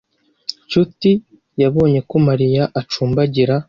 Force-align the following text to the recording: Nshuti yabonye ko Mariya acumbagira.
Nshuti 0.67 1.11
yabonye 1.61 1.99
ko 2.09 2.15
Mariya 2.27 2.63
acumbagira. 2.81 3.55